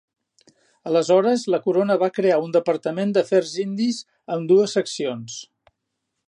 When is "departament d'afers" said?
2.57-3.53